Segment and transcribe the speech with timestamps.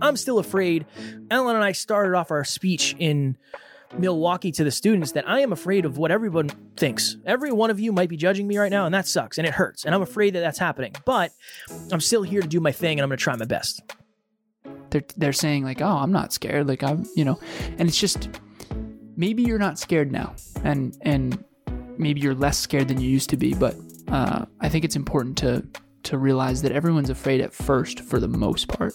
[0.00, 0.86] I'm still afraid.
[1.30, 3.36] Alan and I started off our speech in
[3.96, 7.16] Milwaukee to the students that I am afraid of what everyone thinks.
[7.24, 9.54] Every one of you might be judging me right now, and that sucks and it
[9.54, 9.84] hurts.
[9.84, 10.94] And I'm afraid that that's happening.
[11.04, 11.32] But
[11.90, 13.80] I'm still here to do my thing and I'm going to try my best.
[14.90, 17.38] They're they're saying like, "Oh, I'm not scared." Like I'm, you know,
[17.78, 18.30] and it's just
[19.16, 20.34] maybe you're not scared now,
[20.64, 21.44] and and
[21.98, 23.52] maybe you're less scared than you used to be.
[23.52, 23.76] But
[24.08, 25.66] uh, I think it's important to
[26.04, 28.94] to realize that everyone's afraid at first for the most part.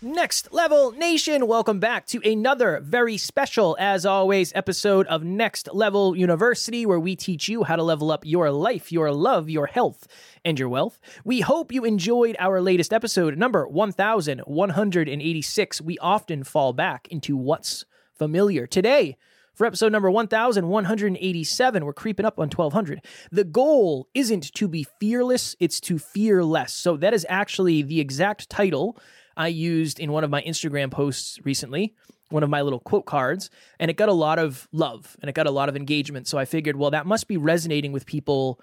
[0.00, 6.14] Next Level Nation, welcome back to another very special, as always, episode of Next Level
[6.14, 10.06] University, where we teach you how to level up your life, your love, your health,
[10.44, 11.00] and your wealth.
[11.24, 15.80] We hope you enjoyed our latest episode, number 1186.
[15.80, 17.84] We often fall back into what's
[18.14, 18.68] familiar.
[18.68, 19.16] Today,
[19.52, 23.04] for episode number 1187, we're creeping up on 1200.
[23.32, 26.72] The goal isn't to be fearless, it's to fear less.
[26.72, 28.96] So that is actually the exact title
[29.38, 31.94] I used in one of my Instagram posts recently,
[32.28, 35.34] one of my little quote cards, and it got a lot of love and it
[35.34, 36.26] got a lot of engagement.
[36.26, 38.60] So I figured, well, that must be resonating with people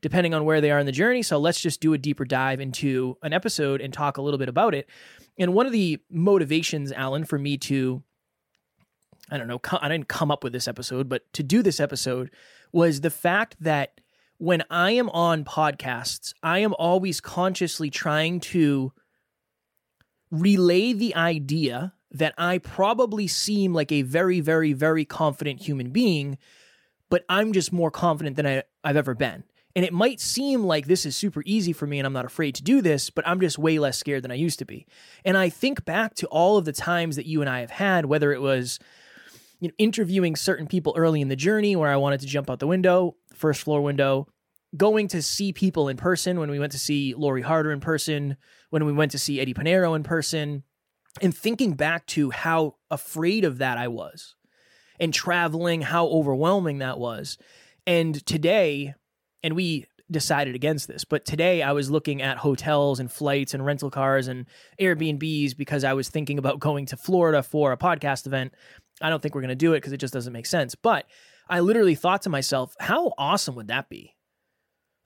[0.00, 1.22] depending on where they are in the journey.
[1.22, 4.48] So let's just do a deeper dive into an episode and talk a little bit
[4.48, 4.88] about it.
[5.38, 8.02] And one of the motivations, Alan, for me to
[9.30, 12.30] I don't know, I didn't come up with this episode, but to do this episode
[12.72, 14.00] was the fact that
[14.38, 18.92] when I am on podcasts, I am always consciously trying to
[20.40, 26.38] relay the idea that I probably seem like a very, very, very confident human being,
[27.10, 29.44] but I'm just more confident than I, I've ever been.
[29.76, 32.54] And it might seem like this is super easy for me and I'm not afraid
[32.56, 34.86] to do this, but I'm just way less scared than I used to be.
[35.24, 38.06] And I think back to all of the times that you and I have had,
[38.06, 38.78] whether it was
[39.58, 42.60] you know, interviewing certain people early in the journey where I wanted to jump out
[42.60, 44.28] the window, first floor window,
[44.76, 48.36] going to see people in person when we went to see Lori Harder in person,
[48.70, 50.64] when we went to see Eddie Pinero in person,
[51.20, 54.34] and thinking back to how afraid of that I was
[54.98, 57.38] and traveling, how overwhelming that was.
[57.86, 58.94] And today,
[59.42, 63.64] and we decided against this, but today I was looking at hotels and flights and
[63.64, 64.46] rental cars and
[64.80, 68.54] Airbnbs because I was thinking about going to Florida for a podcast event.
[69.00, 70.74] I don't think we're going to do it because it just doesn't make sense.
[70.74, 71.06] But
[71.48, 74.13] I literally thought to myself, how awesome would that be?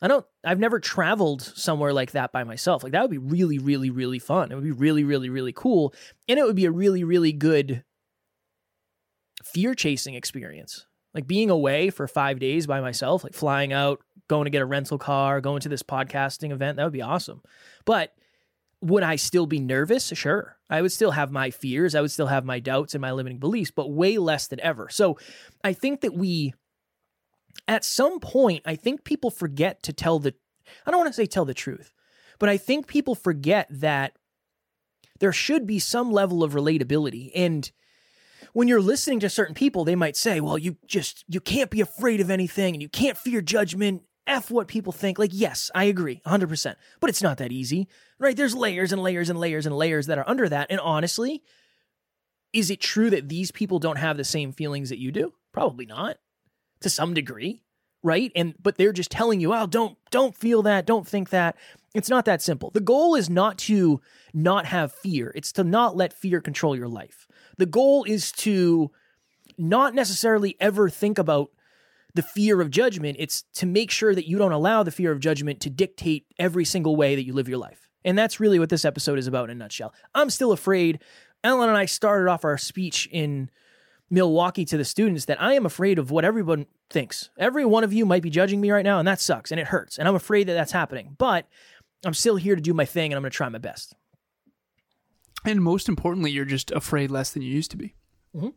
[0.01, 2.83] I don't I've never traveled somewhere like that by myself.
[2.83, 4.53] Like that would be really really really fun.
[4.53, 5.95] It would be really really really cool
[6.29, 7.85] and it would be a really really good
[9.45, 10.87] fear chasing experience.
[11.15, 14.67] Like being away for 5 days by myself, like flying out, going to get a
[14.67, 17.43] rental car, going to this podcasting event, that would be awesome.
[17.85, 18.13] But
[18.81, 20.13] would I still be nervous?
[20.15, 20.57] Sure.
[20.71, 23.39] I would still have my fears, I would still have my doubts and my limiting
[23.39, 24.89] beliefs, but way less than ever.
[24.91, 25.19] So
[25.65, 26.55] I think that we
[27.67, 30.35] at some point, I think people forget to tell the,
[30.87, 31.93] I don't want to say tell the truth,
[32.39, 34.17] but I think people forget that
[35.21, 37.31] there should be some level of relatability.
[37.35, 37.71] And
[38.53, 41.81] when you're listening to certain people, they might say, well, you just, you can't be
[41.81, 44.03] afraid of anything and you can't fear judgment.
[44.27, 45.19] F what people think.
[45.19, 48.37] Like, yes, I agree 100%, but it's not that easy, right?
[48.37, 50.67] There's layers and layers and layers and layers that are under that.
[50.69, 51.43] And honestly,
[52.53, 55.33] is it true that these people don't have the same feelings that you do?
[55.53, 56.19] Probably not
[56.81, 57.63] to some degree,
[58.03, 58.33] right?
[58.35, 61.57] And but they're just telling you, "Oh, don't don't feel that, don't think that."
[61.95, 62.71] It's not that simple.
[62.71, 64.01] The goal is not to
[64.35, 65.33] not have fear.
[65.35, 67.27] It's to not let fear control your life.
[67.57, 68.91] The goal is to
[69.57, 71.51] not necessarily ever think about
[72.15, 73.17] the fear of judgment.
[73.19, 76.65] It's to make sure that you don't allow the fear of judgment to dictate every
[76.65, 77.89] single way that you live your life.
[78.05, 79.93] And that's really what this episode is about in a nutshell.
[80.15, 81.01] I'm still afraid.
[81.43, 83.51] Alan and I started off our speech in
[84.11, 87.31] Milwaukee to the students that I am afraid of what everyone thinks.
[87.39, 89.69] Every one of you might be judging me right now, and that sucks and it
[89.69, 89.99] hurts.
[89.99, 91.15] And I'm afraid that that's happening.
[91.19, 91.47] But
[92.05, 93.95] I'm still here to do my thing and I'm going to try my best.
[95.45, 97.95] And most importantly, you're just afraid less than you used to be.
[98.35, 98.49] Mm-hmm.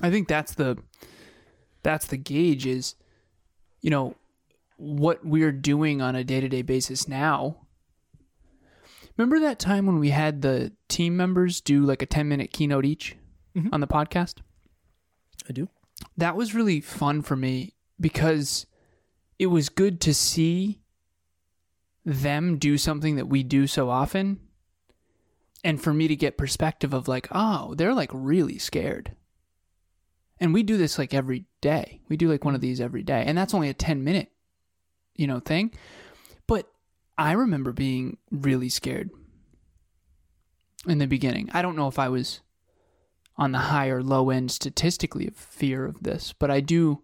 [0.00, 0.78] I think that's the
[1.82, 2.94] that's the gauge is,
[3.80, 4.16] you know,
[4.76, 7.58] what we're doing on a day to day basis now.
[9.16, 12.84] Remember that time when we had the team members do like a 10 minute keynote
[12.84, 13.16] each
[13.54, 13.68] mm-hmm.
[13.72, 14.36] on the podcast?
[15.48, 15.68] I do.
[16.16, 18.66] That was really fun for me because
[19.38, 20.80] it was good to see
[22.04, 24.40] them do something that we do so often
[25.64, 29.14] and for me to get perspective of like, oh, they're like really scared.
[30.40, 32.00] And we do this like every day.
[32.08, 33.22] We do like one of these every day.
[33.24, 34.32] And that's only a 10 minute,
[35.14, 35.72] you know, thing.
[36.48, 36.68] But
[37.16, 39.10] I remember being really scared
[40.86, 41.48] in the beginning.
[41.52, 42.40] I don't know if I was
[43.36, 47.02] on the high or low end statistically of fear of this, but I do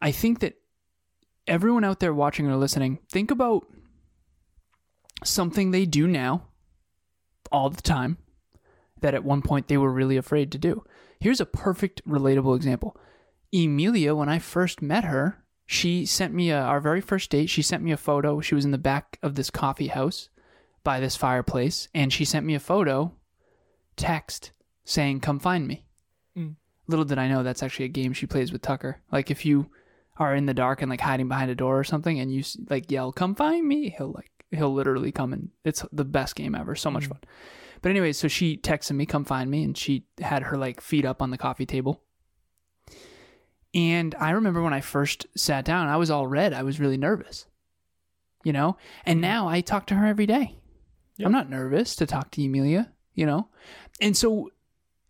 [0.00, 0.58] I think that
[1.46, 3.66] everyone out there watching or listening, think about
[5.24, 6.48] something they do now
[7.50, 8.18] all the time
[9.00, 10.84] that at one point they were really afraid to do.
[11.20, 12.96] Here's a perfect relatable example.
[13.52, 17.48] Emilia, when I first met her, she sent me a, our very first date.
[17.48, 18.40] She sent me a photo.
[18.40, 20.28] She was in the back of this coffee house
[20.82, 23.14] by this fireplace, and she sent me a photo,
[23.96, 24.52] text
[24.84, 25.86] saying, "Come find me."
[26.36, 26.56] Mm.
[26.86, 29.00] Little did I know that's actually a game she plays with Tucker.
[29.10, 29.70] Like if you
[30.16, 32.90] are in the dark and like hiding behind a door or something, and you like
[32.90, 36.74] yell, "Come find me," he'll like he'll literally come and it's the best game ever.
[36.74, 37.08] So much Mm.
[37.08, 37.20] fun.
[37.82, 41.04] But anyway, so she texted me, "Come find me," and she had her like feet
[41.04, 42.02] up on the coffee table.
[43.74, 46.52] And I remember when I first sat down, I was all red.
[46.52, 47.46] I was really nervous,
[48.44, 48.76] you know.
[49.04, 50.56] And now I talk to her every day.
[51.16, 51.26] Yeah.
[51.26, 53.48] I'm not nervous to talk to Emilia, you know.
[54.00, 54.50] And so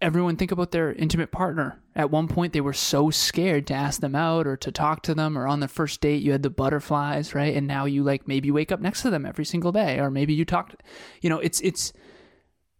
[0.05, 1.81] everyone think about their intimate partner.
[1.97, 5.15] At one point, they were so scared to ask them out or to talk to
[5.15, 7.57] them, or on the first date, you had the butterflies, right?
[7.57, 10.35] And now you like maybe wake up next to them every single day, or maybe
[10.35, 10.75] you talk.
[11.23, 11.95] You know, it's it's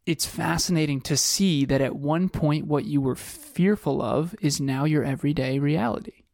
[0.05, 4.85] it's fascinating to see that at one point, what you were fearful of is now
[4.85, 6.25] your everyday reality,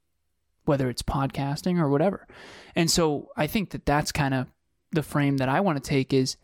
[0.65, 2.27] whether it's podcasting or whatever.
[2.75, 4.49] And so I think that that's kind of
[4.91, 6.37] the frame that I want to take is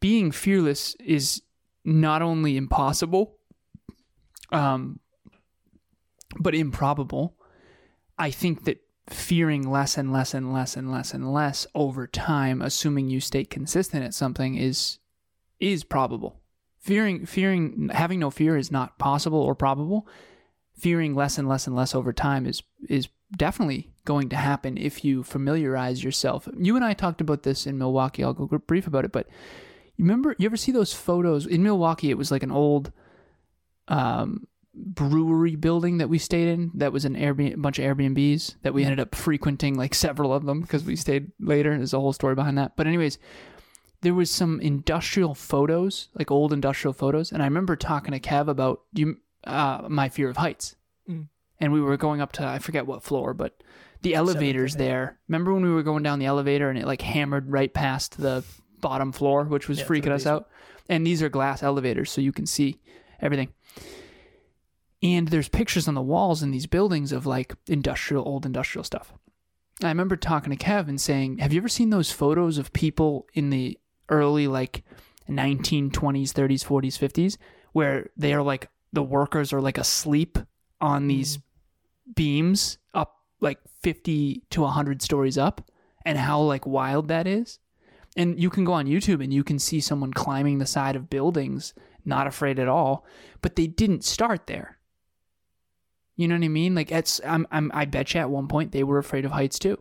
[0.00, 1.40] being fearless is
[1.86, 3.38] not only impossible,
[4.50, 4.98] um,
[6.38, 7.36] but improbable.
[8.18, 12.60] I think that fearing less and less and less and less and less over time,
[12.60, 14.98] assuming you stay consistent at something, is
[15.60, 16.40] is probable.
[16.80, 20.08] Fearing fearing having no fear is not possible or probable.
[20.76, 25.04] Fearing less and less and less over time is is definitely going to happen if
[25.04, 26.48] you familiarize yourself.
[26.56, 28.24] You and I talked about this in Milwaukee.
[28.24, 29.28] I'll go brief about it, but
[29.96, 32.10] you remember you ever see those photos in Milwaukee?
[32.10, 32.92] It was like an old
[33.88, 36.70] um, brewery building that we stayed in.
[36.74, 40.32] That was an Airbnb, a bunch of Airbnbs that we ended up frequenting, like several
[40.34, 41.76] of them because we stayed later.
[41.76, 42.76] There's a whole story behind that.
[42.76, 43.18] But anyways,
[44.02, 48.48] there was some industrial photos, like old industrial photos, and I remember talking to Kev
[48.48, 50.76] about you, uh, my fear of heights,
[51.08, 51.28] Mm.
[51.60, 53.62] and we were going up to I forget what floor, but
[54.02, 55.18] the elevators there.
[55.28, 58.42] Remember when we were going down the elevator and it like hammered right past the
[58.80, 60.48] bottom floor, which was Yeah, freaking us out.
[60.88, 62.80] And these are glass elevators, so you can see
[63.20, 63.52] everything.
[65.02, 69.12] And there's pictures on the walls in these buildings of like industrial, old industrial stuff.
[69.82, 73.26] I remember talking to Kev and saying, Have you ever seen those photos of people
[73.34, 73.78] in the
[74.08, 74.84] early like
[75.28, 77.36] 1920s, 30s, 40s, 50s,
[77.72, 80.38] where they are like the workers are like asleep
[80.80, 81.08] on mm-hmm.
[81.08, 81.38] these
[82.14, 85.70] beams up like 50 to 100 stories up
[86.04, 87.58] and how like wild that is?
[88.16, 91.10] And you can go on YouTube and you can see someone climbing the side of
[91.10, 91.74] buildings,
[92.04, 93.04] not afraid at all,
[93.42, 94.78] but they didn't start there.
[96.16, 96.74] You know what I mean?
[96.74, 99.58] Like it's I'm, I'm I bet you at one point they were afraid of heights
[99.58, 99.78] too.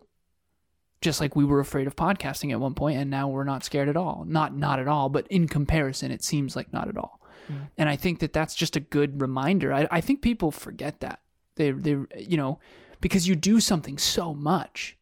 [1.02, 3.88] Just like we were afraid of podcasting at one point and now we're not scared
[3.88, 4.26] at all.
[4.28, 7.22] Not not at all, but in comparison it seems like not at all.
[7.48, 7.54] Hmm.
[7.78, 9.74] And I think that that's just a good reminder.
[9.74, 11.22] I, I think people forget that.
[11.56, 12.60] They they you know,
[13.00, 14.98] because you do something so much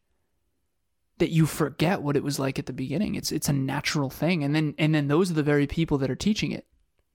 [1.18, 3.14] that you forget what it was like at the beginning.
[3.14, 4.42] It's it's a natural thing.
[4.42, 6.66] And then and then those are the very people that are teaching it.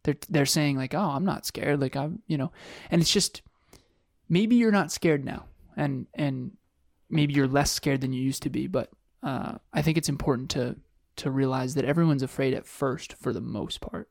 [0.04, 2.52] They're they're saying like, "Oh, I'm not scared." Like I'm, you know.
[2.90, 3.42] And it's just
[4.30, 5.46] maybe you're not scared now.
[5.76, 6.52] And and
[7.10, 8.90] maybe you're less scared than you used to be, but
[9.24, 10.78] uh, I think it's important to
[11.18, 14.10] to realize that everyone's afraid at first for the most part.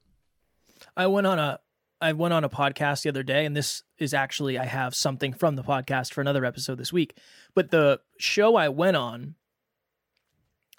[0.97, 1.61] I went on a
[2.01, 5.33] I went on a podcast the other day, and this is actually I have something
[5.33, 7.17] from the podcast for another episode this week.
[7.55, 9.35] But the show I went on,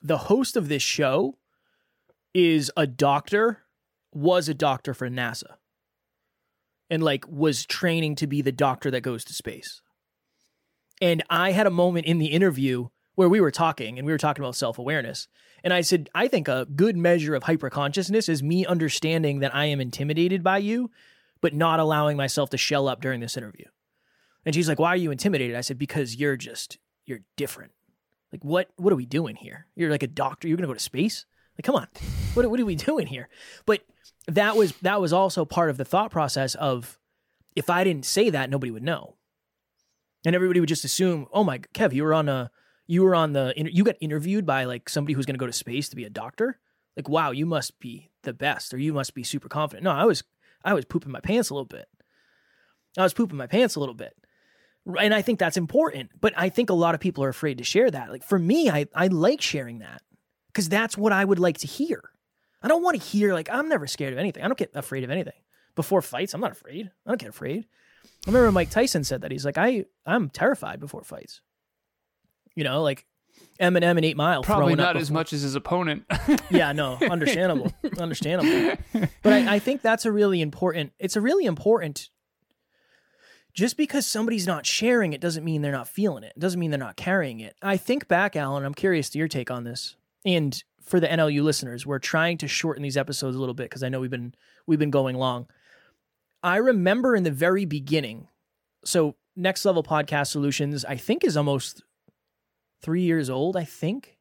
[0.02, 1.38] the host of this show
[2.34, 3.64] is a doctor,
[4.14, 5.56] was a doctor for NASA,
[6.90, 9.82] and like was training to be the doctor that goes to space.
[11.02, 14.18] And I had a moment in the interview where we were talking and we were
[14.18, 15.28] talking about self awareness.
[15.64, 19.66] And I said, I think a good measure of hyperconsciousness is me understanding that I
[19.66, 20.90] am intimidated by you,
[21.42, 23.66] but not allowing myself to shell up during this interview.
[24.46, 25.56] And she's like, Why are you intimidated?
[25.56, 27.72] I said, Because you're just, you're different.
[28.32, 29.68] Like, what, what are we doing here?
[29.76, 30.48] You're like a doctor.
[30.48, 31.26] You're going to go to space?
[31.58, 31.88] Like, come on.
[32.34, 33.30] What, what are we doing here?
[33.66, 33.82] But
[34.28, 37.00] that was, that was also part of the thought process of
[37.56, 39.16] if I didn't say that, nobody would know.
[40.26, 42.52] And everybody would just assume, oh my, Kev, you were on a,
[42.88, 45.54] you were on the, you got interviewed by like somebody who's going to go to
[45.54, 46.60] space to be a doctor.
[46.96, 49.84] Like, wow, you must be the best or you must be super confident.
[49.84, 50.24] No, I was
[50.64, 51.88] I was pooping my pants a little bit.
[52.98, 54.16] I was pooping my pants a little bit.
[54.86, 56.12] And I think that's important.
[56.20, 58.10] But I think a lot of people are afraid to share that.
[58.10, 60.02] Like for me, I, I like sharing that
[60.48, 62.02] because that's what I would like to hear.
[62.62, 64.44] I don't want to hear, like, I'm never scared of anything.
[64.44, 65.34] I don't get afraid of anything.
[65.76, 66.92] Before fights, I'm not afraid.
[67.06, 67.66] I don't get afraid.
[68.28, 69.32] I remember Mike Tyson said that.
[69.32, 71.42] He's like, I, I'm terrified before fights.
[72.56, 73.06] You know, like
[73.60, 74.44] Eminem and Eight Mile.
[74.44, 76.04] Probably not as much as his opponent.
[76.50, 78.78] yeah, no, understandable, understandable.
[79.22, 80.92] But I, I think that's a really important.
[81.00, 82.10] It's a really important.
[83.54, 86.34] Just because somebody's not sharing it doesn't mean they're not feeling it.
[86.36, 87.56] It doesn't mean they're not carrying it.
[87.62, 88.64] I think back, Alan.
[88.64, 89.96] I'm curious to your take on this.
[90.26, 93.84] And for the NLU listeners, we're trying to shorten these episodes a little bit because
[93.84, 94.34] I know we've been
[94.68, 95.48] we've been going long.
[96.44, 98.28] I remember in the very beginning.
[98.86, 101.84] So next level podcast solutions, I think, is almost
[102.82, 103.58] three years old.
[103.58, 104.18] I think.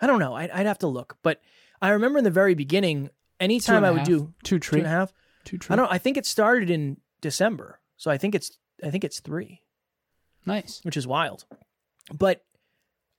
[0.00, 0.34] I don't know.
[0.34, 1.40] I'd, I'd have to look, but
[1.80, 4.06] I remember in the very beginning, anytime I would half.
[4.08, 4.78] do Two two tree.
[4.80, 5.12] and a half,
[5.44, 5.72] Two tree.
[5.72, 5.90] I don't.
[5.92, 9.62] I think it started in December, so I think it's I think it's three,
[10.44, 10.80] Nice.
[10.82, 11.44] which is wild.
[12.12, 12.44] But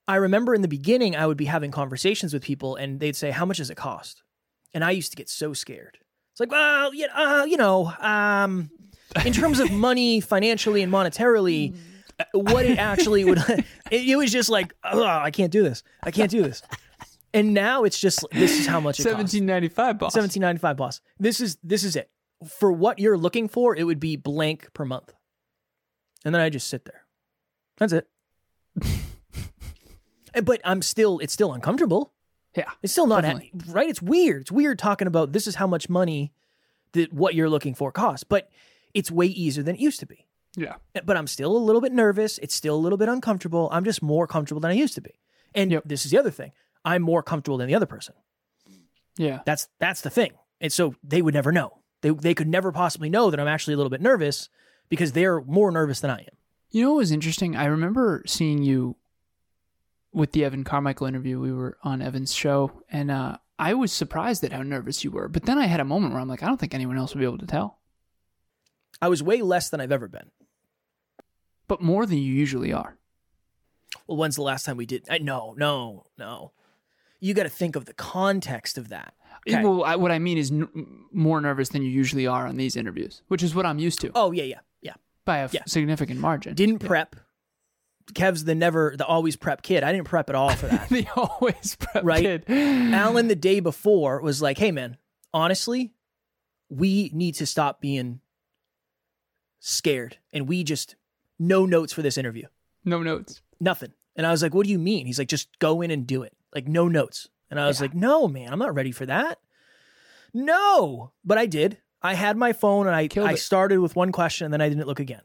[0.09, 3.31] I remember in the beginning, I would be having conversations with people, and they'd say,
[3.31, 4.23] "How much does it cost?"
[4.73, 5.99] And I used to get so scared.
[6.31, 8.71] It's like, well, yeah, uh, you know, um,
[9.25, 11.77] in terms of money, financially and monetarily,
[12.33, 13.37] what it actually would.
[13.47, 13.65] it,
[14.09, 15.81] it was just like, oh, I can't do this.
[16.01, 16.61] I can't do this.
[17.33, 19.13] And now it's just this is how much it costs.
[19.17, 20.13] Seventeen ninety five, boss.
[20.13, 20.99] Seventeen ninety five, boss.
[21.19, 22.09] This is this is it
[22.43, 23.75] for what you're looking for.
[23.75, 25.13] It would be blank per month,
[26.25, 27.05] and then I just sit there.
[27.77, 28.07] That's it.
[30.43, 31.19] but I'm still.
[31.19, 32.13] It's still uncomfortable.
[32.55, 32.69] Yeah.
[32.81, 33.89] It's still not right.
[33.89, 34.41] It's weird.
[34.41, 36.33] It's weird talking about this is how much money
[36.93, 38.49] that what you're looking for costs, but
[38.93, 40.27] it's way easier than it used to be.
[40.55, 40.75] Yeah.
[40.93, 42.37] Eh, but I'm still a little bit nervous.
[42.37, 43.69] It's still a little bit uncomfortable.
[43.71, 45.19] I'm just more comfortable than I used to be.
[45.55, 45.83] And Yep.
[45.85, 46.51] this is the other thing.
[46.85, 48.13] I'm more comfortable than the other person.
[49.17, 49.41] Yeah.
[49.45, 50.33] That's that's the thing.
[50.61, 51.79] And so they would never know.
[52.03, 54.49] They they could never possibly know that I'm actually a little bit nervous
[54.89, 56.37] because they're more nervous than I am.
[56.69, 57.55] You know what was interesting?
[57.55, 58.97] I remember seeing you
[60.11, 61.39] with the Evan Carmichael interview.
[61.39, 65.29] We were on Evan's show, and uh, I was surprised at how nervous you were.
[65.29, 67.19] But then I had a moment where I'm like, I don't think anyone else would
[67.19, 67.79] be able to tell.
[69.01, 70.31] I was way less than I've ever been.
[71.67, 72.97] But more than you usually are.
[74.07, 75.05] Well, when's the last time we did?
[75.09, 76.51] I, no, no, no.
[77.19, 79.13] You got to think of the context of that.
[79.47, 79.61] Okay.
[79.63, 80.67] Well, I, what I mean is n-
[81.11, 84.11] more nervous than you usually are on these interviews, which is what I'm used to
[84.15, 84.93] Oh yeah, yeah, yeah.
[85.25, 85.61] by a yeah.
[85.67, 86.55] significant margin.
[86.55, 87.15] Didn't prep.
[88.13, 89.83] Kev's the never, the always prep kid.
[89.83, 90.89] I didn't prep at all for that.
[90.89, 92.23] the always prep Right.
[92.23, 92.45] kid.
[92.49, 94.97] Alan the day before was like, "Hey man,
[95.33, 95.93] honestly,
[96.69, 98.19] we need to stop being
[99.59, 100.95] scared and we just
[101.39, 102.47] no notes for this interview.
[102.85, 103.41] No notes.
[103.59, 106.05] Nothing." And I was like, "What do you mean?" He's like, "Just go in and
[106.05, 106.33] do it.
[106.53, 107.85] Like no notes." And I was Yeah.
[107.85, 109.39] like, "No, man, I'm not ready for that."
[110.33, 111.77] No, but I did.
[112.01, 113.37] I had my phone and I Killed I it.
[113.37, 115.21] started with one question and then I didn't look again.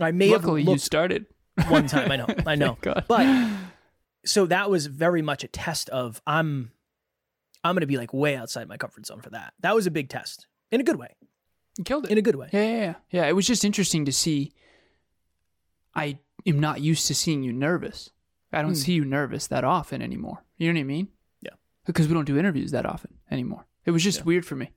[0.00, 1.26] I may Luckily, have you started.
[1.68, 2.10] one time.
[2.10, 2.26] I know.
[2.46, 2.78] I know.
[3.08, 3.50] But
[4.24, 6.70] so that was very much a test of I'm
[7.64, 9.52] I'm going to be like way outside my comfort zone for that.
[9.60, 11.16] That was a big test in a good way.
[11.76, 12.12] you killed it.
[12.12, 12.48] In a good way.
[12.52, 12.94] Yeah, yeah, yeah.
[13.10, 14.52] Yeah, it was just interesting to see.
[15.94, 18.10] I am not used to seeing you nervous.
[18.52, 18.76] I don't Hmm.
[18.76, 20.44] see you nervous that often anymore.
[20.56, 21.08] You know what I mean?
[21.88, 21.92] Yeah.
[21.92, 23.66] Because we don't do interviews that often anymore.
[23.86, 24.70] It was just weird for me.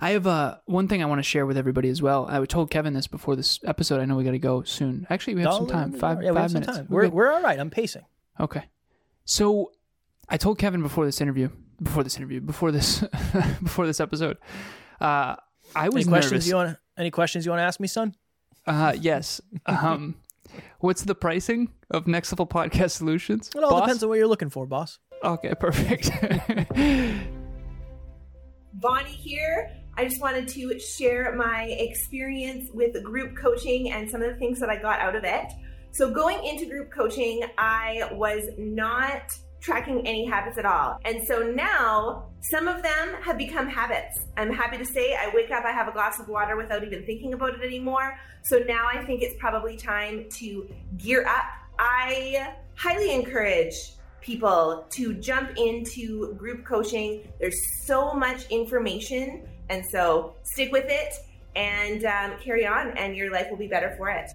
[0.00, 2.26] I have uh, one thing I want to share with everybody as well.
[2.28, 4.00] I told Kevin this before this episode.
[4.00, 5.06] I know we got to go soon.
[5.08, 5.92] Actually, we have some Oh, time.
[5.92, 6.76] Five, yeah, we have five some minutes.
[6.78, 6.86] time.
[6.90, 7.58] We're We're we're all right.
[7.58, 8.04] I'm pacing.
[8.38, 8.64] Okay.
[9.24, 9.72] So
[10.28, 11.48] I told Kevin before this interview,
[11.82, 13.00] before this interview, before this,
[13.62, 14.36] before this episode,
[15.00, 15.36] uh,
[15.74, 16.48] I was Any questions nervous.
[16.48, 16.76] you want?
[16.98, 18.14] Any questions you want to ask me, son?
[18.66, 19.40] Uh, yes.
[19.64, 20.16] Um,
[20.80, 23.50] what's the pricing of Next Level Podcast Solutions?
[23.54, 23.80] It all Boss?
[23.82, 24.98] depends on what you're looking for, boss.
[25.24, 26.10] Okay, perfect.
[28.74, 29.70] Bonnie here.
[29.96, 34.60] I just wanted to share my experience with group coaching and some of the things
[34.60, 35.46] that I got out of it.
[35.90, 41.00] So, going into group coaching, I was not tracking any habits at all.
[41.04, 44.20] And so now some of them have become habits.
[44.36, 47.04] I'm happy to say I wake up, I have a glass of water without even
[47.04, 48.16] thinking about it anymore.
[48.42, 51.44] So now I think it's probably time to gear up.
[51.78, 53.74] I highly encourage
[54.20, 57.26] people to jump into group coaching.
[57.40, 61.14] There's so much information, and so stick with it
[61.56, 64.30] and um, carry on, and your life will be better for it.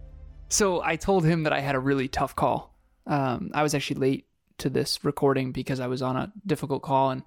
[0.50, 2.76] so I told him that I had a really tough call.
[3.08, 4.28] Um, I was actually late
[4.60, 7.24] to this recording because I was on a difficult call, and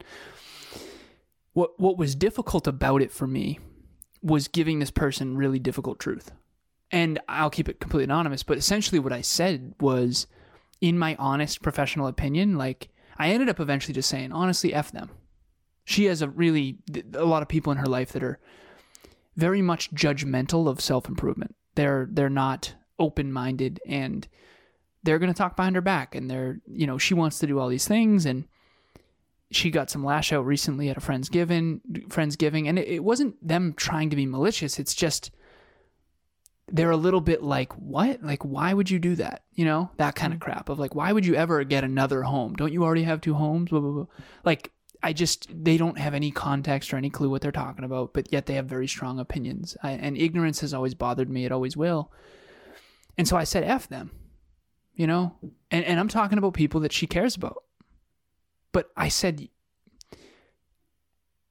[1.53, 3.59] what what was difficult about it for me
[4.23, 6.31] was giving this person really difficult truth.
[6.91, 10.27] And I'll keep it completely anonymous, but essentially what I said was,
[10.81, 15.11] in my honest professional opinion, like I ended up eventually just saying, honestly, f them.
[15.85, 16.79] She has a really
[17.15, 18.39] a lot of people in her life that are
[19.37, 21.55] very much judgmental of self improvement.
[21.75, 24.27] They're they're not open minded and
[25.03, 27.59] they're going to talk behind her back and they're you know she wants to do
[27.59, 28.45] all these things and
[29.51, 33.05] she got some lash out recently at a friend's giving friend's giving and it, it
[33.05, 35.31] wasn't them trying to be malicious it's just
[36.69, 38.23] they're a little bit like what?
[38.23, 39.45] Like why would you do that?
[39.53, 40.51] You know that kind of mm-hmm.
[40.51, 42.55] crap of like why would you ever get another home?
[42.55, 43.71] Don't you already have two homes?
[43.71, 44.07] Blah, blah, blah.
[44.45, 48.15] like i just they don't have any context or any clue what they're talking about
[48.15, 49.77] but yet they have very strong opinions.
[49.83, 51.45] I, and ignorance has always bothered me.
[51.45, 52.11] It always will.
[53.17, 54.11] And so i said f them
[54.95, 55.37] you know?
[55.71, 57.63] And, and i'm talking about people that she cares about.
[58.73, 59.49] But i said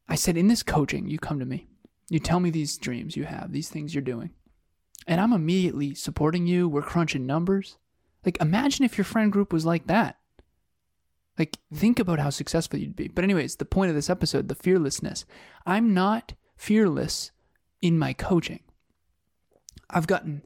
[0.10, 1.68] i said in this coaching you come to me.
[2.10, 4.32] You tell me these dreams you have these things you're doing
[5.08, 6.68] and I'm immediately supporting you.
[6.68, 7.78] We're crunching numbers.
[8.26, 10.18] Like, imagine if your friend group was like that.
[11.38, 13.08] Like, think about how successful you'd be.
[13.08, 15.26] But, anyways, the point of this episode, the fearlessness.
[15.66, 17.32] I'm not fearless
[17.82, 18.62] in my coaching.
[19.90, 20.44] I've gotten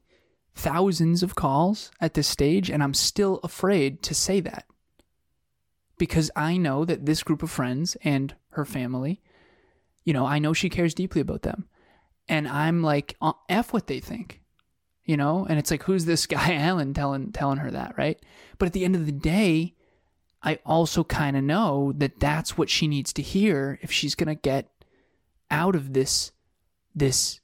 [0.56, 4.66] thousands of calls at this stage, and I'm still afraid to say that.
[5.98, 9.22] Because I know that this group of friends and her family,
[10.04, 11.68] you know, I know she cares deeply about them.
[12.28, 14.38] And I'm like, uh, F what they think
[15.10, 15.46] you know?
[15.50, 18.20] And it's like who's this guy alan telling telling her that right?
[18.58, 19.75] But at the end of the day
[20.42, 24.30] i also kind of know that that's what she needs to hear if she's going
[24.30, 24.70] to get
[25.51, 26.32] out of this
[26.96, 27.42] this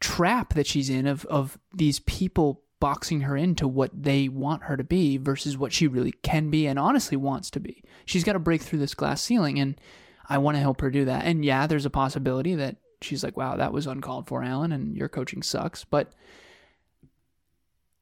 [0.00, 4.76] trap that she's in of of these people boxing her into what they want her
[4.76, 7.80] to be versus what she really can be and honestly wants to be.
[8.04, 9.80] She's got to break through this glass ceiling and
[10.28, 11.24] i want to help her do that.
[11.24, 14.96] And yeah there's a possibility that she's like wow that was uncalled for alan and
[14.96, 15.84] your coaching sucks.
[15.84, 16.12] But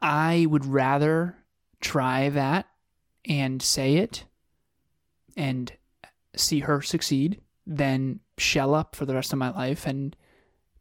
[0.00, 1.36] I would rather
[1.80, 2.66] try that
[3.24, 4.24] and say it
[5.36, 5.72] and
[6.36, 10.16] see her succeed than shell up for the rest of my life and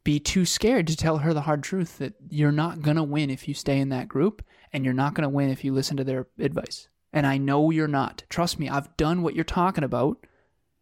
[0.02, 3.30] be too scared to tell her the hard truth that you're not going to win
[3.30, 4.42] if you stay in that group
[4.72, 6.88] and you're not going to win if you listen to their advice.
[7.12, 8.22] And I know you're not.
[8.30, 10.26] Trust me, I've done what you're talking about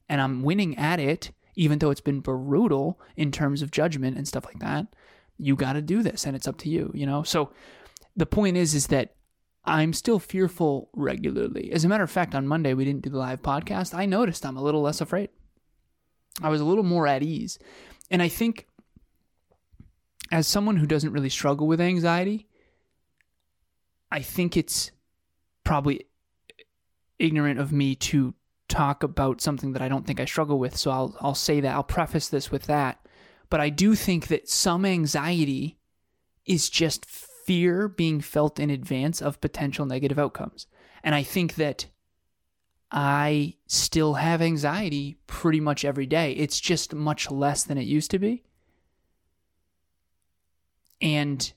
[0.09, 4.29] and I'm winning at it, even though it's been brutal in terms of judgment and
[4.29, 4.87] stuff like that.
[5.39, 7.23] You got to do this and it's up to you, you know?
[7.23, 7.51] So
[8.19, 9.15] the point is is that
[9.65, 11.71] I'm still fearful regularly.
[11.73, 13.95] As a matter of fact, on Monday we didn't do the live podcast.
[13.95, 15.31] I noticed I'm a little less afraid.
[16.43, 17.59] I was a little more at ease.
[18.11, 18.67] And I think
[20.33, 22.49] as someone who doesn't really struggle with anxiety,
[24.11, 24.91] I think it's
[25.65, 26.07] probably
[27.19, 28.35] ignorant of me to
[28.69, 30.77] talk about something that I don't think I struggle with.
[30.77, 31.75] So I'll I'll say that.
[31.75, 32.99] I'll preface this with that.
[33.49, 35.79] But I do think that some anxiety
[36.45, 37.07] is just
[37.49, 40.67] fear being felt in advance of potential negative outcomes.
[41.03, 41.87] And I think that
[42.93, 46.33] I still have anxiety pretty much every day.
[46.33, 48.45] It's just much less than it used to be.
[51.01, 51.51] And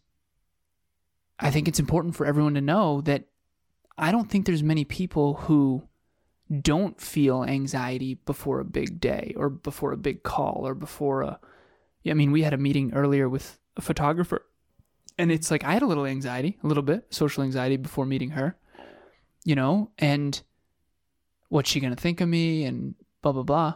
[1.37, 3.25] I think it's important for everyone to know that
[3.97, 5.89] I don't think there's many people who
[6.61, 11.39] don't feel anxiety before a big day or before a big call or before a
[12.09, 14.45] I mean we had a meeting earlier with a photographer
[15.17, 18.31] and it's like I had a little anxiety, a little bit social anxiety before meeting
[18.31, 18.57] her,
[19.43, 20.41] you know, and
[21.49, 23.75] what's she gonna think of me and blah blah blah.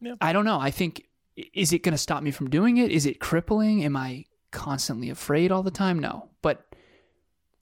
[0.00, 0.18] Yep.
[0.20, 0.58] I don't know.
[0.60, 1.06] I think
[1.52, 2.90] is it gonna stop me from doing it?
[2.90, 3.84] Is it crippling?
[3.84, 5.98] Am I constantly afraid all the time?
[5.98, 6.66] No, but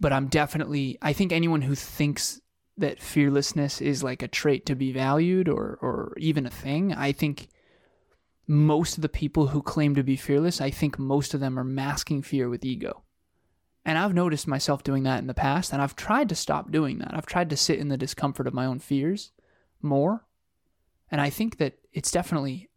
[0.00, 0.98] but I'm definitely.
[1.00, 2.40] I think anyone who thinks
[2.78, 7.12] that fearlessness is like a trait to be valued or or even a thing, I
[7.12, 7.48] think
[8.46, 11.64] most of the people who claim to be fearless, I think most of them are
[11.64, 13.02] masking fear with ego.
[13.84, 16.98] And I've noticed myself doing that in the past, and I've tried to stop doing
[16.98, 17.14] that.
[17.14, 19.32] I've tried to sit in the discomfort of my own fears
[19.80, 20.24] more.
[21.10, 22.68] And I think that it's definitely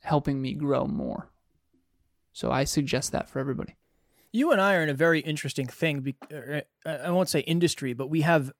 [0.00, 1.30] helping me grow more.
[2.32, 3.76] So I suggest that for everybody.
[4.32, 6.14] You and I are in a very interesting thing.
[6.32, 8.52] Uh, I won't say industry, but we have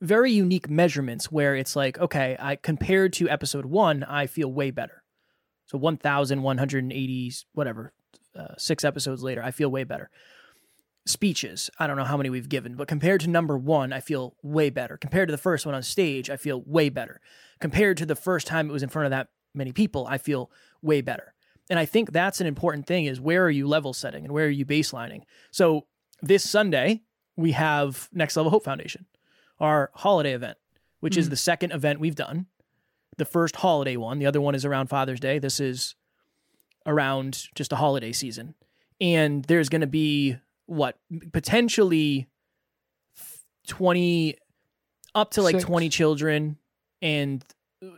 [0.00, 4.70] very unique measurements where it's like, okay, I compared to episode one, I feel way
[4.70, 4.99] better
[5.70, 7.92] so 1,180, whatever,
[8.34, 10.10] uh, six episodes later, I feel way better.
[11.06, 14.34] Speeches, I don't know how many we've given, but compared to number one, I feel
[14.42, 14.96] way better.
[14.96, 17.20] Compared to the first one on stage, I feel way better.
[17.60, 20.50] Compared to the first time it was in front of that many people, I feel
[20.82, 21.34] way better.
[21.68, 24.46] And I think that's an important thing is where are you level setting and where
[24.46, 25.22] are you baselining?
[25.52, 25.86] So
[26.20, 27.02] this Sunday,
[27.36, 29.06] we have Next Level Hope Foundation,
[29.60, 30.58] our holiday event,
[30.98, 31.20] which mm-hmm.
[31.20, 32.46] is the second event we've done
[33.16, 34.18] the first holiday one.
[34.18, 35.38] The other one is around Father's Day.
[35.38, 35.94] This is
[36.86, 38.54] around just a holiday season.
[39.00, 40.96] And there's going to be what
[41.32, 42.28] potentially
[43.66, 44.36] 20
[45.14, 45.64] up to like Six.
[45.64, 46.56] 20 children
[47.02, 47.44] and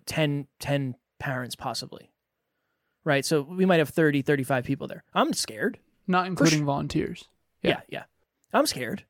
[0.07, 2.11] 10 10 parents possibly.
[3.05, 3.25] Right?
[3.25, 5.03] So we might have 30, 35 people there.
[5.13, 5.79] I'm scared.
[6.07, 6.67] Not including sure.
[6.67, 7.25] volunteers.
[7.63, 7.81] Yeah, Yeah.
[7.89, 8.03] yeah.
[8.53, 9.05] I'm scared.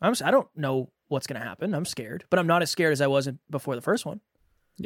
[0.00, 1.74] I'm I don't know what's going to happen.
[1.74, 4.20] I'm scared, but I'm not as scared as I was in- before the first one.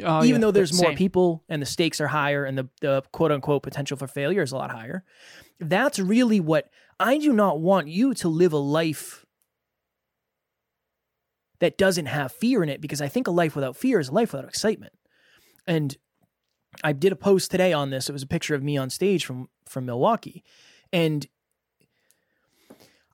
[0.03, 0.47] Oh, Even yeah.
[0.47, 0.97] though there's more Same.
[0.97, 4.51] people and the stakes are higher and the, the quote unquote potential for failure is
[4.51, 5.03] a lot higher.
[5.59, 9.25] That's really what I do not want you to live a life
[11.59, 14.13] that doesn't have fear in it because I think a life without fear is a
[14.13, 14.93] life without excitement.
[15.65, 15.97] And
[16.83, 18.09] I did a post today on this.
[18.09, 20.43] It was a picture of me on stage from from Milwaukee.
[20.93, 21.27] And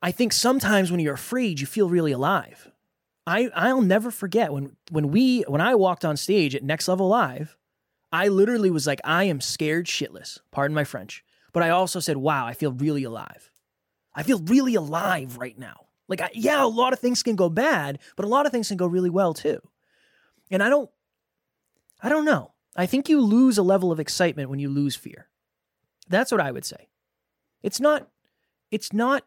[0.01, 2.69] I think sometimes when you're afraid, you feel really alive.
[3.27, 7.07] I I'll never forget when when we when I walked on stage at Next Level
[7.07, 7.57] Live,
[8.11, 10.39] I literally was like, I am scared shitless.
[10.51, 11.23] Pardon my French.
[11.53, 13.49] But I also said, wow, I feel really alive.
[14.13, 15.85] I feel really alive right now.
[16.07, 18.67] Like, I, yeah, a lot of things can go bad, but a lot of things
[18.67, 19.59] can go really well too.
[20.51, 20.89] And I don't,
[22.01, 22.51] I don't know.
[22.75, 25.29] I think you lose a level of excitement when you lose fear.
[26.07, 26.89] That's what I would say.
[27.63, 28.07] It's not,
[28.69, 29.25] it's not,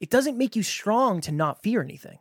[0.00, 2.18] it doesn't make you strong to not fear anything.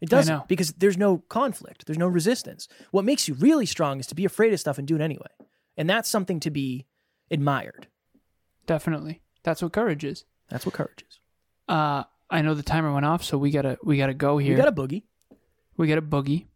[0.00, 2.68] It doesn't because there's no conflict, there's no resistance.
[2.90, 5.28] What makes you really strong is to be afraid of stuff and do it anyway.
[5.76, 6.86] And that's something to be
[7.30, 7.86] admired.
[8.66, 9.20] Definitely.
[9.42, 10.24] That's what courage is.
[10.48, 11.18] That's what courage is.
[11.68, 14.54] Uh, I know the timer went off, so we gotta we gotta go here.
[14.54, 15.02] We got a boogie.
[15.76, 16.46] we got a boogie.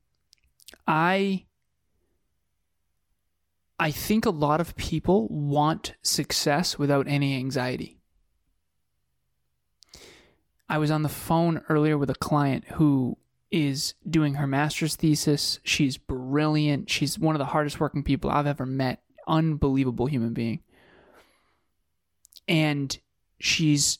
[0.87, 1.44] I
[3.78, 7.93] I think a lot of people want success without any anxiety.
[10.68, 13.18] I was on the phone earlier with a client who
[13.50, 15.61] is doing her master's thesis.
[15.62, 16.90] She's brilliant.
[16.90, 19.03] She's one of the hardest working people I've ever met.
[19.29, 20.61] Unbelievable human being.
[22.48, 22.98] And
[23.38, 23.98] she's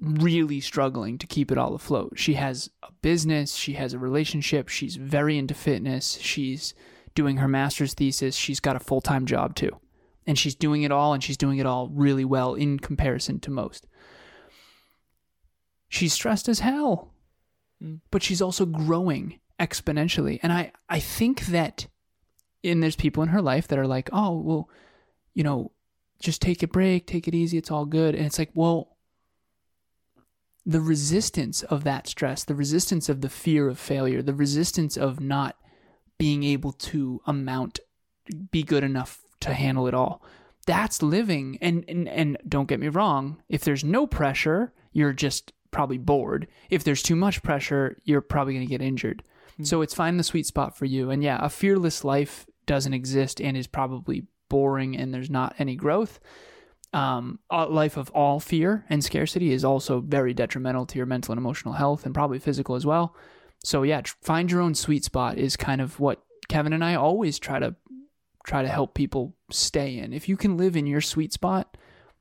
[0.00, 2.12] really struggling to keep it all afloat.
[2.16, 6.74] She has a business, she has a relationship, she's very into fitness, she's
[7.14, 9.78] doing her master's thesis, she's got a full time job too.
[10.26, 13.50] And she's doing it all, and she's doing it all really well in comparison to
[13.50, 13.86] most.
[15.90, 17.12] She's stressed as hell,
[17.82, 18.00] Mm.
[18.10, 20.38] but she's also growing exponentially.
[20.42, 21.86] And I, I think that,
[22.62, 24.68] and there's people in her life that are like, oh, well,
[25.32, 25.72] you know,
[26.20, 28.14] just take a break, take it easy, it's all good.
[28.14, 28.96] And it's like, well,
[30.66, 35.18] the resistance of that stress, the resistance of the fear of failure, the resistance of
[35.18, 35.56] not
[36.18, 37.80] being able to amount,
[38.50, 40.22] be good enough to handle it all.
[40.66, 41.56] That's living.
[41.62, 46.46] And, and, and don't get me wrong, if there's no pressure, you're just probably bored.
[46.68, 49.22] If there's too much pressure, you're probably going to get injured.
[49.62, 51.10] So it's find the sweet spot for you.
[51.10, 55.76] And yeah, a fearless life doesn't exist and is probably boring and there's not any
[55.76, 56.18] growth
[56.92, 61.32] um, a life of all fear and scarcity is also very detrimental to your mental
[61.32, 63.14] and emotional health and probably physical as well.
[63.62, 66.94] So yeah, tr- find your own sweet spot is kind of what Kevin and I
[66.94, 67.76] always try to
[68.44, 70.12] try to help people stay in.
[70.12, 71.76] If you can live in your sweet spot,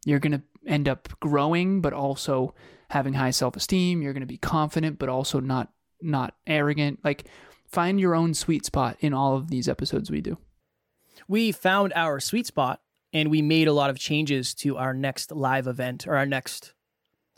[0.06, 2.54] you're going to end up growing but also
[2.90, 5.72] having high self-esteem, you're going to be confident but also not
[6.02, 7.00] not arrogant.
[7.04, 7.26] Like
[7.68, 10.38] find your own sweet spot in all of these episodes we do.
[11.28, 15.32] We found our sweet spot and we made a lot of changes to our next
[15.32, 16.74] live event or our next,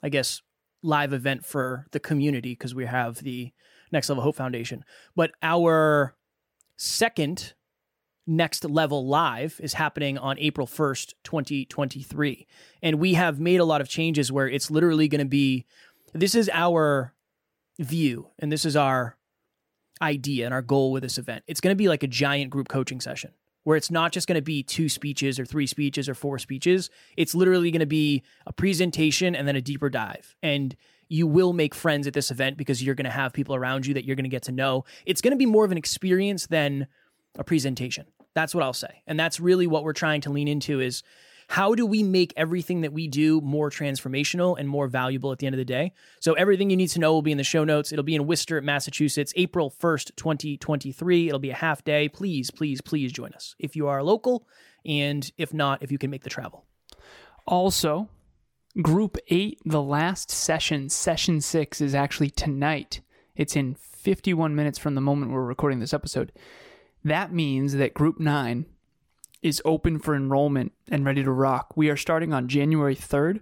[0.04, 0.42] I guess,
[0.84, 3.52] live event for the community because we have the
[3.92, 4.86] Next Level Hope Foundation.
[5.16, 6.16] But our
[6.78, 7.54] second
[8.28, 12.48] next level live is happening on April 1st, 2023.
[12.82, 15.66] And we have made a lot of changes where it's literally going to be
[16.14, 17.14] this is our
[17.80, 19.18] view and this is our
[20.02, 21.44] idea and our goal with this event.
[21.48, 23.32] It's going to be like a giant group coaching session
[23.64, 26.90] where it's not just going to be two speeches or three speeches or four speeches.
[27.16, 30.36] It's literally going to be a presentation and then a deeper dive.
[30.42, 30.76] And
[31.10, 33.94] you will make friends at this event because you're going to have people around you
[33.94, 34.86] that you're going to get to know.
[35.06, 36.88] It's going to be more of an experience than
[37.38, 38.06] a presentation.
[38.34, 39.04] That's what I'll say.
[39.08, 41.04] And that's really what we're trying to lean into is
[41.48, 45.48] how do we make everything that we do more transformational and more valuable at the
[45.48, 45.91] end of the day?
[46.22, 47.91] So everything you need to know will be in the show notes.
[47.91, 51.28] It'll be in Worcester, Massachusetts, April 1st, 2023.
[51.28, 52.08] It'll be a half day.
[52.08, 54.48] Please, please, please join us if you are local
[54.86, 56.65] and if not, if you can make the travel.
[57.46, 58.08] Also,
[58.82, 63.02] Group 8, the last session, session 6, is actually tonight.
[63.36, 66.32] It's in 51 minutes from the moment we're recording this episode.
[67.04, 68.66] That means that Group 9
[69.42, 71.76] is open for enrollment and ready to rock.
[71.76, 73.42] We are starting on January 3rd.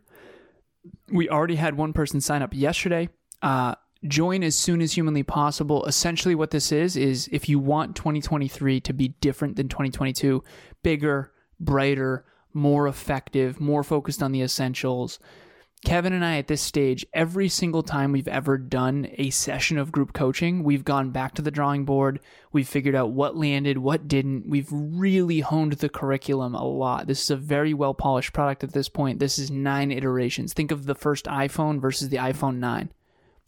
[1.11, 3.09] We already had one person sign up yesterday.
[3.41, 3.75] Uh,
[4.07, 5.85] join as soon as humanly possible.
[5.85, 10.43] Essentially, what this is, is if you want 2023 to be different than 2022,
[10.83, 15.19] bigger, brighter, more effective, more focused on the essentials,
[15.85, 19.93] Kevin and I at this stage, every single time we've ever done a session of
[19.93, 22.19] group coaching, we've gone back to the drawing board.
[22.51, 24.49] We've figured out what landed, what didn't.
[24.49, 27.07] We've really honed the curriculum a lot.
[27.07, 29.19] This is a very well polished product at this point.
[29.19, 30.53] This is nine iterations.
[30.53, 32.91] Think of the first iPhone versus the iPhone 9.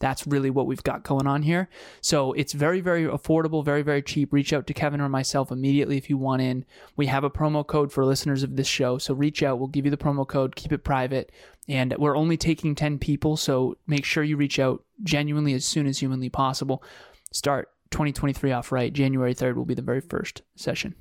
[0.02, 1.70] That's really what we've got going on here.
[2.02, 4.34] So it's very, very affordable, very, very cheap.
[4.34, 6.66] Reach out to Kevin or myself immediately if you want in.
[6.98, 8.98] We have a promo code for listeners of this show.
[8.98, 9.60] So reach out.
[9.60, 10.56] We'll give you the promo code.
[10.56, 11.32] Keep it private.
[11.70, 13.38] And we're only taking 10 people.
[13.38, 16.84] So make sure you reach out genuinely as soon as humanly possible.
[17.32, 18.92] Start 2023 off right.
[18.92, 20.96] January 3rd will be the very first session.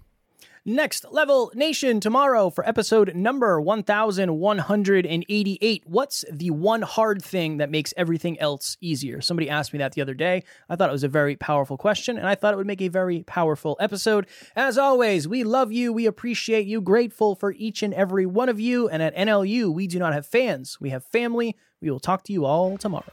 [0.66, 5.82] Next Level Nation tomorrow for episode number 1188.
[5.86, 9.22] What's the one hard thing that makes everything else easier?
[9.22, 10.44] Somebody asked me that the other day.
[10.68, 12.88] I thought it was a very powerful question, and I thought it would make a
[12.88, 14.26] very powerful episode.
[14.54, 18.60] As always, we love you, we appreciate you, grateful for each and every one of
[18.60, 18.86] you.
[18.86, 21.56] And at NLU, we do not have fans, we have family.
[21.80, 23.12] We will talk to you all tomorrow.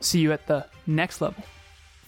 [0.00, 1.42] See you at the next level.